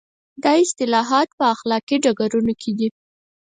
دا 0.43 0.51
اصلاحات 0.63 1.29
په 1.37 1.43
اخلاقي 1.55 1.95
ډګرونو 2.03 2.53
کې 2.61 2.71
دي. 2.77 2.87